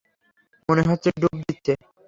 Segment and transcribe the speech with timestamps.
[0.69, 1.73] মনে হচ্ছে ডুব দিচ্ছে।